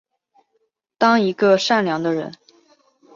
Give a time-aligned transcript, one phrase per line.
[0.97, 2.33] 当一个善良的人